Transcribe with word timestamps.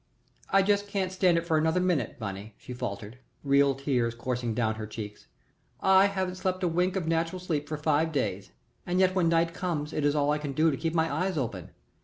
"I 0.49 0.63
just 0.63 0.87
can't 0.87 1.11
stand 1.11 1.37
it 1.37 1.45
for 1.45 1.59
another 1.59 1.79
minute, 1.79 2.17
Bunny," 2.17 2.55
she 2.57 2.73
faltered, 2.73 3.19
real 3.43 3.75
tears 3.75 4.15
coursing 4.15 4.55
down 4.55 4.73
her 4.73 4.87
cheeks. 4.87 5.27
"I 5.79 6.07
haven't 6.07 6.37
slept 6.37 6.63
a 6.63 6.67
wink 6.67 6.95
of 6.95 7.07
natural 7.07 7.37
sleep 7.39 7.69
for 7.69 7.77
five 7.77 8.11
days, 8.11 8.49
and 8.83 8.99
yet 8.99 9.13
when 9.13 9.29
night 9.29 9.53
comes 9.53 9.93
it 9.93 10.03
is 10.03 10.15
all 10.15 10.31
I 10.31 10.39
can 10.39 10.53
do 10.53 10.71
to 10.71 10.75
keep 10.77 10.95
my 10.95 11.13
eyes 11.13 11.37
open. 11.37 11.69